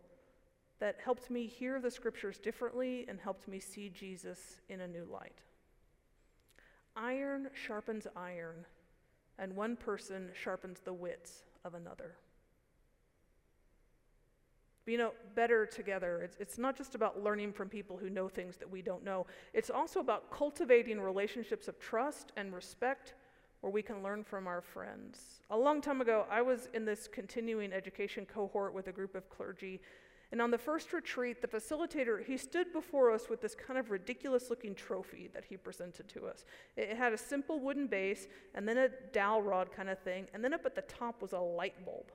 that 0.80 0.98
helped 1.04 1.30
me 1.30 1.46
hear 1.48 1.80
the 1.80 1.92
scriptures 1.92 2.40
differently 2.40 3.06
and 3.08 3.20
helped 3.20 3.48
me 3.48 3.60
see 3.60 3.90
Jesus 3.90 4.60
in 4.68 4.82
a 4.82 4.88
new 4.88 5.06
light. 5.06 5.42
Iron 6.96 7.50
sharpens 7.54 8.08
iron, 8.16 8.66
and 9.38 9.56
one 9.56 9.78
person 9.78 10.32
sharpens 10.34 10.82
the 10.82 10.94
wits 10.94 11.44
of 11.64 11.74
another 11.74 12.16
know, 14.98 15.12
better 15.36 15.66
together. 15.66 16.22
It's, 16.24 16.38
it's 16.40 16.58
not 16.58 16.78
just 16.78 16.96
about 16.96 17.24
learning 17.24 17.54
from 17.54 17.70
people 17.70 17.98
who 17.98 18.10
know 18.10 18.28
things 18.28 18.58
that 18.58 18.70
we 18.70 18.82
don't 18.82 19.04
know, 19.04 19.26
it's 19.54 19.70
also 19.70 20.00
about 20.00 20.32
cultivating 20.32 21.00
relationships 21.00 21.68
of 21.68 21.80
trust 21.80 22.32
and 22.38 22.54
respect 22.54 23.14
where 23.62 23.72
we 23.72 23.82
can 23.82 24.02
learn 24.02 24.24
from 24.24 24.48
our 24.48 24.62
friends. 24.62 25.42
A 25.50 25.58
long 25.58 25.82
time 25.82 26.02
ago, 26.02 26.26
I 26.32 26.42
was 26.42 26.70
in 26.74 26.86
this 26.86 27.10
continuing 27.12 27.74
education 27.74 28.26
cohort 28.26 28.74
with 28.74 28.88
a 28.88 28.92
group 28.92 29.16
of 29.16 29.30
clergy. 29.30 29.82
And 30.32 30.42
on 30.42 30.52
the 30.52 30.58
first 30.58 30.94
retreat, 30.94 31.42
the 31.42 31.48
facilitator, 31.48 32.24
he 32.24 32.38
stood 32.38 32.72
before 32.72 33.12
us 33.12 33.30
with 33.30 33.42
this 33.42 33.56
kind 33.56 33.80
of 33.80 33.90
ridiculous 33.90 34.50
looking 34.50 34.76
trophy 34.76 35.30
that 35.34 35.44
he 35.44 35.58
presented 35.58 36.08
to 36.10 36.28
us. 36.28 36.46
It 36.78 36.96
had 36.96 37.14
a 37.14 37.18
simple 37.18 37.60
wooden 37.60 37.88
base 37.88 38.28
and 38.54 38.68
then 38.68 38.78
a 38.78 38.90
dowel 39.12 39.42
rod 39.42 39.72
kind 39.72 39.90
of 39.90 40.00
thing, 40.00 40.28
and 40.34 40.44
then 40.44 40.54
up 40.54 40.66
at 40.66 40.76
the 40.76 40.84
top 40.84 41.22
was 41.22 41.34
a 41.34 41.40
light 41.40 41.84
bulb. 41.84 42.12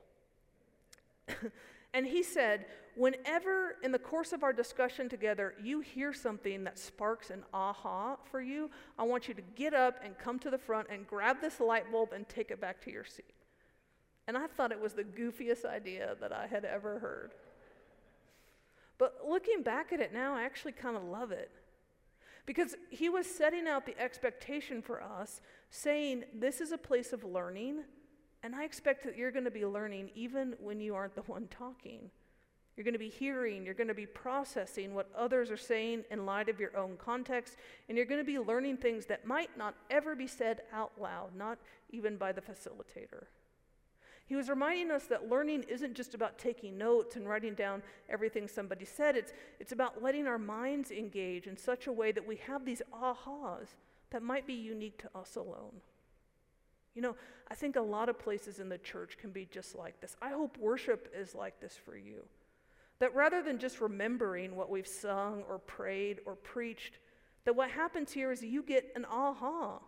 And 1.95 2.05
he 2.05 2.25
said, 2.25 2.67
Whenever 2.97 3.77
in 3.83 3.91
the 3.91 3.99
course 3.99 4.33
of 4.33 4.43
our 4.43 4.53
discussion 4.53 5.09
together 5.09 5.55
you 5.63 5.81
hear 5.81 6.13
something 6.13 6.65
that 6.65 6.79
sparks 6.79 7.31
an 7.31 7.45
aha 7.55 8.17
for 8.31 8.41
you, 8.41 8.71
I 8.99 9.05
want 9.05 9.29
you 9.29 9.35
to 9.35 9.43
get 9.57 9.75
up 9.75 10.01
and 10.05 10.19
come 10.19 10.39
to 10.41 10.51
the 10.51 10.59
front 10.59 10.89
and 10.91 11.07
grab 11.07 11.41
this 11.41 11.61
light 11.61 11.91
bulb 11.91 12.13
and 12.13 12.29
take 12.29 12.51
it 12.51 12.61
back 12.61 12.81
to 12.83 12.93
your 12.93 13.05
seat. 13.05 13.33
And 14.27 14.37
I 14.37 14.47
thought 14.47 14.73
it 14.73 14.81
was 14.81 14.95
the 14.95 15.05
goofiest 15.05 15.65
idea 15.65 16.17
that 16.21 16.33
I 16.33 16.47
had 16.47 16.65
ever 16.65 16.99
heard. 16.99 17.33
But 18.99 19.21
looking 19.29 19.63
back 19.63 19.93
at 19.93 20.01
it 20.01 20.13
now, 20.13 20.35
I 20.35 20.43
actually 20.43 20.73
kind 20.73 20.97
of 20.97 21.05
love 21.05 21.33
it. 21.33 21.51
Because 22.47 22.75
he 22.91 23.09
was 23.09 23.27
setting 23.27 23.67
out 23.67 23.87
the 23.87 23.99
expectation 24.01 24.83
for 24.83 25.03
us, 25.03 25.41
saying, 25.71 26.25
This 26.35 26.61
is 26.61 26.73
a 26.73 26.79
place 26.79 27.13
of 27.13 27.25
learning. 27.25 27.85
And 28.45 28.55
I 28.55 28.65
expect 28.65 29.05
that 29.05 29.17
you're 29.17 29.31
going 29.31 29.47
to 29.47 29.51
be 29.51 29.65
learning 29.65 30.11
even 30.15 30.55
when 30.61 30.79
you 30.79 30.95
aren't 30.95 31.15
the 31.15 31.23
one 31.23 31.49
talking. 31.49 32.11
You're 32.77 32.85
going 32.85 32.93
to 32.93 32.99
be 32.99 33.09
hearing, 33.09 33.65
you're 33.65 33.73
going 33.73 33.89
to 33.89 33.95
be 33.95 34.05
processing 34.05 34.95
what 34.95 35.11
others 35.17 35.51
are 35.51 35.57
saying 35.57 36.05
in 36.11 36.27
light 36.27 36.51
of 36.51 36.61
your 36.61 36.77
own 36.77 36.99
context, 36.99 37.57
and 37.89 37.97
you're 37.97 38.07
going 38.07 38.21
to 38.21 38.25
be 38.25 38.39
learning 38.39 38.77
things 38.77 39.07
that 39.07 39.27
might 39.27 39.57
not 39.57 39.75
ever 39.91 40.15
be 40.15 40.27
said 40.27 40.61
out 40.75 40.93
loud, 41.01 41.35
not 41.35 41.57
even 41.89 42.19
by 42.19 42.33
the 42.33 42.43
facilitator. 42.43 43.25
He 44.27 44.37
was 44.37 44.51
reminding 44.51 44.91
us 44.91 45.05
that 45.05 45.31
learning 45.31 45.65
isn't 45.67 45.95
just 45.95 46.13
about 46.15 46.37
taking 46.37 46.77
notes 46.77 47.17
and 47.17 47.27
writing 47.27 47.55
down 47.55 47.83
everything 48.11 48.47
somebody 48.47 48.85
said, 48.85 49.17
it's, 49.17 49.33
it's 49.59 49.73
about 49.73 50.03
letting 50.03 50.27
our 50.27 50.39
minds 50.39 50.91
engage 50.91 51.47
in 51.47 51.57
such 51.57 51.87
a 51.87 51.93
way 51.93 52.13
that 52.13 52.27
we 52.27 52.37
have 52.37 52.67
these 52.67 52.83
ahas 52.93 53.69
that 54.11 54.23
might 54.23 54.47
be 54.47 54.53
unique 54.53 54.99
to 54.99 55.09
us 55.19 55.37
alone. 55.37 55.81
You 56.95 57.03
know, 57.03 57.17
I 57.51 57.55
think 57.55 57.77
a 57.77 57.81
lot 57.81 58.09
of 58.09 58.19
places 58.19 58.61
in 58.61 58.69
the 58.69 58.79
church 58.79 59.19
can 59.19 59.31
be 59.31 59.47
just 59.51 59.75
like 59.75 60.01
this. 60.01 60.17
I 60.23 60.31
hope 60.31 60.57
worship 60.59 61.13
is 61.17 61.35
like 61.35 61.61
this 61.61 61.77
for 61.77 61.97
you. 61.97 62.25
That 63.01 63.15
rather 63.15 63.43
than 63.43 63.59
just 63.59 63.81
remembering 63.81 64.55
what 64.55 64.71
we've 64.71 64.87
sung 64.87 65.43
or 65.49 65.59
prayed 65.59 66.21
or 66.25 66.37
preached, 66.37 66.99
that 67.45 67.57
what 67.57 67.71
happens 67.71 68.13
here 68.13 68.31
is 68.31 68.43
you 68.43 68.63
get 68.63 68.93
an 68.95 69.05
aha, 69.05 69.81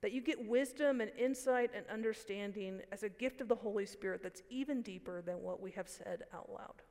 that 0.00 0.12
you 0.12 0.20
get 0.20 0.48
wisdom 0.48 1.00
and 1.00 1.10
insight 1.18 1.70
and 1.74 1.84
understanding 1.92 2.80
as 2.92 3.02
a 3.02 3.08
gift 3.08 3.40
of 3.40 3.48
the 3.48 3.54
Holy 3.54 3.84
Spirit 3.84 4.22
that's 4.22 4.42
even 4.48 4.80
deeper 4.80 5.20
than 5.20 5.42
what 5.42 5.60
we 5.60 5.72
have 5.72 5.88
said 5.88 6.22
out 6.32 6.48
loud. 6.50 6.82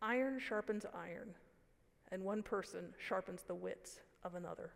Iron 0.00 0.38
sharpens 0.38 0.86
iron, 0.94 1.34
and 2.10 2.24
one 2.24 2.42
person 2.42 2.94
sharpens 2.98 3.42
the 3.46 3.54
wits 3.54 4.00
of 4.24 4.34
another. 4.34 4.70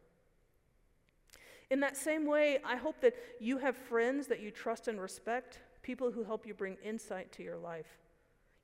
In 1.72 1.80
that 1.80 1.96
same 1.96 2.26
way, 2.26 2.58
I 2.66 2.76
hope 2.76 3.00
that 3.00 3.14
you 3.40 3.56
have 3.56 3.78
friends 3.78 4.26
that 4.26 4.40
you 4.40 4.50
trust 4.50 4.88
and 4.88 5.00
respect, 5.00 5.60
people 5.80 6.12
who 6.12 6.22
help 6.22 6.46
you 6.46 6.52
bring 6.52 6.76
insight 6.84 7.32
to 7.32 7.42
your 7.42 7.56
life. 7.56 7.98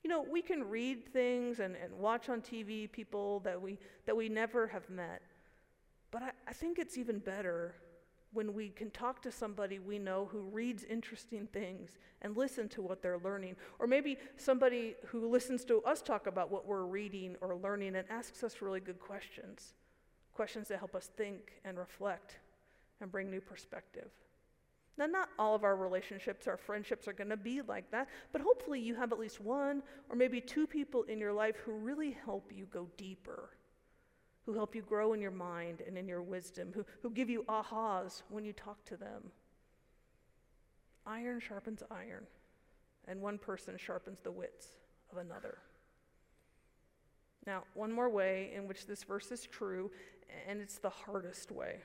You 0.04 0.10
know, 0.10 0.26
we 0.30 0.42
can 0.42 0.68
read 0.68 1.10
things 1.10 1.58
and, 1.58 1.74
and 1.74 1.90
watch 1.94 2.28
on 2.28 2.42
TV 2.42 2.92
people 2.92 3.40
that 3.40 3.62
we, 3.62 3.78
that 4.04 4.14
we 4.14 4.28
never 4.28 4.66
have 4.66 4.90
met. 4.90 5.22
But 6.10 6.22
I, 6.22 6.30
I 6.48 6.52
think 6.52 6.78
it's 6.78 6.98
even 6.98 7.18
better 7.18 7.76
when 8.34 8.52
we 8.52 8.68
can 8.68 8.90
talk 8.90 9.22
to 9.22 9.32
somebody 9.32 9.78
we 9.78 9.98
know 9.98 10.28
who 10.30 10.40
reads 10.40 10.84
interesting 10.84 11.46
things 11.46 11.96
and 12.20 12.36
listen 12.36 12.68
to 12.68 12.82
what 12.82 13.00
they're 13.00 13.16
learning. 13.16 13.56
Or 13.78 13.86
maybe 13.86 14.18
somebody 14.36 14.96
who 15.06 15.30
listens 15.30 15.64
to 15.64 15.80
us 15.84 16.02
talk 16.02 16.26
about 16.26 16.50
what 16.50 16.66
we're 16.66 16.84
reading 16.84 17.36
or 17.40 17.56
learning 17.56 17.96
and 17.96 18.06
asks 18.10 18.44
us 18.44 18.60
really 18.60 18.80
good 18.80 19.00
questions 19.00 19.72
questions 20.34 20.68
that 20.68 20.78
help 20.78 20.94
us 20.94 21.10
think 21.16 21.54
and 21.64 21.76
reflect 21.76 22.36
and 23.00 23.10
bring 23.10 23.30
new 23.30 23.40
perspective. 23.40 24.10
Now, 24.98 25.06
not 25.06 25.28
all 25.38 25.54
of 25.54 25.62
our 25.62 25.76
relationships, 25.76 26.48
our 26.48 26.56
friendships 26.56 27.06
are 27.06 27.12
going 27.12 27.30
to 27.30 27.36
be 27.36 27.62
like 27.62 27.88
that, 27.92 28.08
but 28.32 28.40
hopefully 28.40 28.80
you 28.80 28.96
have 28.96 29.12
at 29.12 29.18
least 29.18 29.40
one 29.40 29.82
or 30.10 30.16
maybe 30.16 30.40
two 30.40 30.66
people 30.66 31.04
in 31.04 31.20
your 31.20 31.32
life 31.32 31.56
who 31.64 31.72
really 31.72 32.16
help 32.24 32.50
you 32.52 32.66
go 32.66 32.88
deeper, 32.96 33.50
who 34.44 34.54
help 34.54 34.74
you 34.74 34.82
grow 34.82 35.12
in 35.12 35.20
your 35.20 35.30
mind 35.30 35.82
and 35.86 35.96
in 35.96 36.08
your 36.08 36.22
wisdom, 36.22 36.72
who, 36.74 36.84
who 37.00 37.10
give 37.10 37.30
you 37.30 37.44
ahas 37.48 38.22
when 38.28 38.44
you 38.44 38.52
talk 38.52 38.84
to 38.86 38.96
them. 38.96 39.30
Iron 41.06 41.38
sharpens 41.38 41.82
iron, 41.92 42.26
and 43.06 43.20
one 43.20 43.38
person 43.38 43.76
sharpens 43.78 44.18
the 44.24 44.32
wits 44.32 44.74
of 45.12 45.18
another. 45.18 45.58
Now, 47.46 47.62
one 47.74 47.92
more 47.92 48.10
way 48.10 48.50
in 48.54 48.66
which 48.66 48.86
this 48.86 49.04
verse 49.04 49.30
is 49.30 49.46
true, 49.46 49.92
and 50.48 50.60
it's 50.60 50.78
the 50.78 50.90
hardest 50.90 51.52
way. 51.52 51.76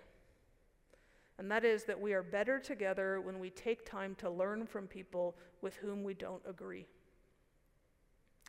And 1.40 1.50
that 1.50 1.66
is 1.66 1.84
that 1.86 2.00
we 2.00 2.14
are 2.14 2.24
better 2.24 2.60
together 2.60 3.20
when 3.22 3.40
we 3.40 3.50
take 3.50 3.90
time 3.90 4.16
to 4.16 4.30
learn 4.30 4.66
from 4.68 4.88
people 4.88 5.36
with 5.62 5.76
whom 5.78 6.04
we 6.04 6.14
don't 6.14 6.42
agree. 6.48 6.86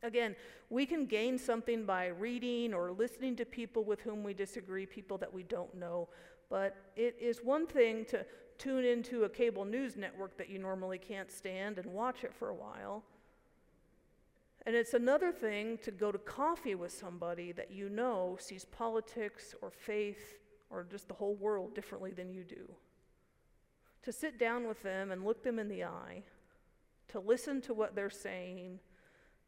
Again, 0.03 0.37
we 0.69 0.85
can 0.85 1.07
gain 1.07 1.39
something 1.39 1.87
by 1.87 2.09
reading 2.09 2.75
or 2.75 2.93
listening 2.93 3.37
to 3.37 3.47
people 3.47 3.85
with 3.85 4.01
whom 4.01 4.23
we 4.23 4.35
disagree, 4.35 4.85
people 4.85 5.17
that 5.19 5.33
we 5.33 5.45
don't 5.45 5.75
know. 5.75 6.09
But 6.51 6.77
it 6.95 7.17
is 7.19 7.39
one 7.43 7.67
thing 7.67 8.05
to 8.07 8.27
tune 8.59 8.85
into 8.85 9.25
a 9.25 9.29
cable 9.29 9.65
news 9.65 9.97
network 9.97 10.37
that 10.37 10.51
you 10.51 10.59
normally 10.59 10.99
can't 10.99 11.33
stand 11.33 11.79
and 11.79 11.91
watch 11.93 12.23
it 12.23 12.35
for 12.35 12.51
a 12.51 12.55
while. 12.55 13.03
And 14.67 14.77
it's 14.77 14.95
another 14.95 15.33
thing 15.33 15.79
to 15.79 15.91
go 15.91 16.13
to 16.13 16.19
coffee 16.19 16.75
with 16.75 16.93
somebody 16.93 17.53
that 17.53 17.71
you 17.71 17.89
know 17.89 18.37
sees 18.41 18.65
politics 18.65 19.55
or 19.63 19.71
faith 19.71 20.39
or 20.75 20.85
just 20.91 21.09
the 21.09 21.15
whole 21.15 21.35
world 21.37 21.75
differently 21.75 22.11
than 22.11 22.33
you 22.33 22.43
do. 22.43 22.69
To 24.03 24.13
sit 24.13 24.39
down 24.39 24.67
with 24.67 24.83
them 24.83 25.13
and 25.13 25.25
look 25.25 25.43
them 25.43 25.59
in 25.59 25.69
the 25.69 25.85
eye, 25.85 26.25
to 27.09 27.21
listen 27.21 27.61
to 27.63 27.75
what 27.75 27.95
they're 27.95 28.11
saying, 28.11 28.81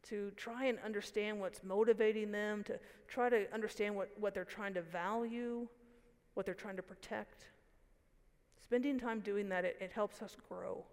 to 0.09 0.31
try 0.37 0.67
and 0.67 0.79
understand 0.85 1.41
what's 1.41 1.65
motivating 1.65 2.31
them, 2.31 2.63
to 2.65 2.79
try 3.09 3.29
to 3.29 3.53
understand 3.53 3.97
what, 3.97 4.11
what 4.19 4.35
they're 4.35 4.45
trying 4.45 4.75
to 4.75 4.83
value, 4.83 5.67
what 6.35 6.47
they're 6.47 6.55
trying 6.55 6.77
to 6.77 6.83
protect. 6.83 7.47
Spending 8.63 8.99
time 8.99 9.21
doing 9.21 9.49
that, 9.49 9.65
it, 9.65 9.77
it 9.81 9.91
helps 9.93 10.23
us 10.23 10.37
grow. 10.49 10.85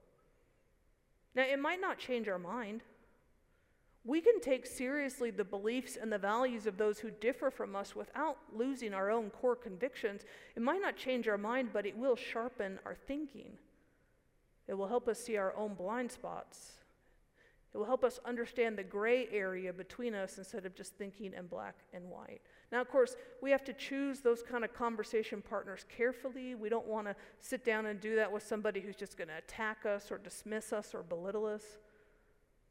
Now, 1.36 1.44
it 1.44 1.60
might 1.60 1.82
not 1.82 2.00
change 2.00 2.28
our 2.28 2.40
mind 2.40 2.82
we 4.06 4.20
can 4.20 4.42
take 4.42 4.66
seriously 4.66 5.32
the 5.32 5.46
beliefs 5.46 5.98
and 6.00 6.12
the 6.12 6.18
values 6.18 6.68
of 6.68 6.78
those 6.78 7.00
who 7.00 7.10
differ 7.10 7.50
from 7.50 7.76
us 7.76 7.96
without 7.96 8.38
losing 8.54 8.94
our 8.94 9.10
own 9.10 9.30
core 9.30 9.56
convictions. 9.56 10.24
It 10.56 10.62
might 10.62 10.82
not 10.82 10.98
change 10.98 11.28
our 11.28 11.38
mind, 11.38 11.70
but 11.72 11.86
it 11.86 11.98
will 11.98 12.18
sharpen 12.18 12.80
our 12.86 12.96
thinking. 12.96 13.54
It 14.68 14.74
will 14.74 14.88
help 14.88 15.08
us 15.08 15.20
see 15.20 15.38
our 15.38 15.56
own 15.56 15.74
blind 15.74 16.12
spots. 16.12 16.74
It 17.74 17.78
will 17.78 17.86
help 17.86 18.04
us 18.04 18.20
understand 18.26 18.78
the 18.78 18.84
gray 18.84 19.28
area 19.32 19.74
between 19.74 20.14
us 20.14 20.38
instead 20.38 20.66
of 20.66 20.76
just 20.76 20.94
thinking 20.96 21.34
in 21.34 21.48
black 21.48 21.76
and 21.94 22.08
white. 22.10 22.42
Now, 22.72 22.82
of 22.82 22.90
course, 22.90 23.16
we 23.42 23.52
have 23.52 23.64
to 23.64 23.74
choose 23.74 24.20
those 24.20 24.44
kind 24.44 24.64
of 24.64 24.74
conversation 24.74 25.42
partners 25.42 25.86
carefully. 25.96 26.56
We 26.56 26.70
don't 26.70 26.86
want 26.86 27.08
to 27.08 27.16
sit 27.40 27.66
down 27.66 27.88
and 27.88 28.00
do 28.00 28.16
that 28.18 28.32
with 28.32 28.44
somebody 28.44 28.80
who's 28.80 28.96
just 28.96 29.18
going 29.18 29.30
to 29.30 29.38
attack 29.38 29.86
us 29.86 30.12
or 30.12 30.18
dismiss 30.18 30.72
us 30.72 30.94
or 30.94 31.04
belittle 31.04 31.46
us. 31.46 31.64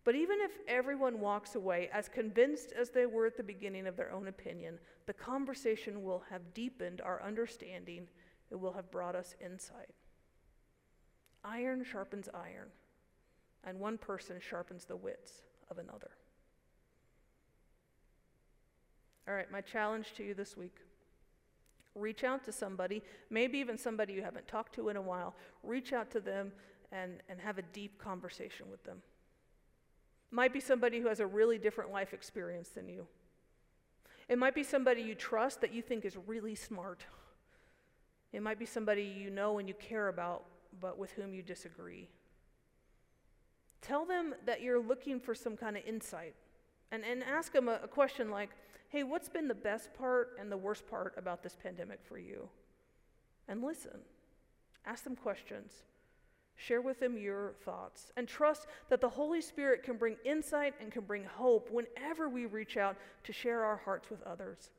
But 0.05 0.17
even 0.17 0.39
if 0.41 0.51
everyone 0.67 1.21
walks 1.21 1.55
away 1.55 1.89
as 1.93 2.09
convinced 2.09 2.73
as 2.73 2.91
they 2.91 3.07
were 3.07 3.27
at 3.27 3.37
the 3.37 3.43
beginning 3.43 3.87
of 3.87 3.97
their 3.97 4.13
own 4.13 4.27
opinion, 4.27 4.79
the 5.07 5.13
conversation 5.13 6.03
will 6.03 6.25
have 6.29 6.55
deepened 6.55 7.01
our 7.01 7.23
understanding, 7.23 8.09
it 8.51 8.57
will 8.57 8.73
have 8.73 8.91
brought 8.91 9.15
us 9.15 9.37
insight. 9.45 9.95
Iron 11.45 11.85
sharpens 11.85 12.29
iron, 12.35 12.69
and 13.65 13.79
one 13.79 13.97
person 13.97 14.39
sharpens 14.41 14.85
the 14.85 14.97
wits 14.97 15.43
of 15.71 15.79
another. 15.79 16.11
All 19.29 19.35
right, 19.35 19.51
my 19.53 19.61
challenge 19.61 20.15
to 20.17 20.25
you 20.25 20.35
this 20.35 20.57
week 20.57 20.79
reach 21.95 22.25
out 22.25 22.45
to 22.45 22.53
somebody, 22.53 23.03
maybe 23.31 23.59
even 23.59 23.77
somebody 23.77 24.15
you 24.15 24.23
haven't 24.23 24.49
talked 24.49 24.75
to 24.75 24.89
in 24.89 24.97
a 24.97 25.03
while. 25.03 25.35
Reach 25.63 25.93
out 25.93 26.11
to 26.11 26.21
them 26.21 26.53
and, 26.91 27.23
and 27.29 27.41
have 27.41 27.59
a 27.59 27.63
deep 27.63 27.99
conversation 27.99 28.71
with 28.71 28.83
them. 28.85 29.03
Might 30.33 30.53
be 30.53 30.59
somebody 30.59 30.99
who 30.99 31.07
has 31.07 31.21
a 31.21 31.27
really 31.27 31.59
different 31.59 31.93
life 31.93 32.13
experience 32.13 32.71
than 32.71 32.89
you. 32.89 33.07
It 34.29 34.39
might 34.39 34.55
be 34.55 34.65
somebody 34.65 35.03
you 35.03 35.15
trust 35.15 35.61
that 35.61 35.73
you 35.73 35.83
think 35.83 36.05
is 36.05 36.17
really 36.27 36.55
smart. 36.55 37.05
It 38.33 38.43
might 38.43 38.59
be 38.59 38.67
somebody 38.67 39.03
you 39.03 39.31
know 39.31 39.59
and 39.59 39.69
you 39.69 39.75
care 39.75 40.09
about, 40.09 40.45
but 40.81 40.99
with 40.99 41.13
whom 41.13 41.35
you 41.35 41.43
disagree. 41.43 42.09
Tell 43.83 44.07
them 44.07 44.35
that 44.47 44.63
you're 44.63 44.81
looking 44.81 45.21
for 45.21 45.35
some 45.35 45.57
kind 45.57 45.77
of 45.77 45.85
insight 45.87 46.35
and, 46.91 47.05
and 47.05 47.23
ask 47.23 47.53
them 47.53 47.69
a, 47.69 47.81
a 47.85 47.89
question 47.89 48.31
like, 48.31 48.51
hey, 48.89 49.03
what's 49.03 49.29
been 49.29 49.49
the 49.49 49.55
best 49.55 49.93
part 49.95 50.37
and 50.41 50.51
the 50.51 50.57
worst 50.57 50.87
part 50.89 51.15
about 51.17 51.43
this 51.43 51.57
pandemic 51.63 52.01
for 52.03 52.19
you? 52.19 52.49
And 53.49 53.63
listen. 53.63 54.01
Ask 54.87 55.05
them 55.05 55.17
questions. 55.17 55.83
Share 56.65 56.81
with 56.81 57.01
them 57.01 57.19
your 57.19 57.55
thoughts 57.65 58.13
and 58.17 58.29
trust 58.29 58.69
that 58.89 59.01
the 59.01 59.09
Holy 59.09 59.41
Spirit 59.41 59.83
can 59.83 59.97
bring 59.97 60.17
insight 60.25 60.75
and 60.81 60.93
can 60.93 61.03
bring 61.03 61.25
hope 61.25 61.69
whenever 61.71 62.29
we 62.29 62.47
reach 62.47 62.77
out 62.77 62.97
to 63.25 63.33
share 63.33 63.65
our 63.65 63.79
hearts 63.79 64.11
with 64.11 64.23
others, 64.23 64.71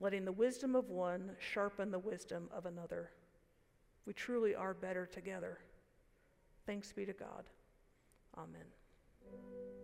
letting 0.00 0.24
the 0.24 0.32
wisdom 0.32 0.74
of 0.74 0.88
one 0.88 1.32
sharpen 1.38 1.90
the 1.90 1.98
wisdom 1.98 2.48
of 2.56 2.64
another. 2.64 3.10
We 4.06 4.14
truly 4.14 4.54
are 4.54 4.72
better 4.72 5.04
together. 5.04 5.58
Thanks 6.64 6.92
be 6.92 7.04
to 7.04 7.12
God. 7.12 7.44
Amen. 8.38 9.83